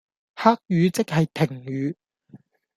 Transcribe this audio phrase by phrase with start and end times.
[0.35, 1.95] 黑雨即係停雨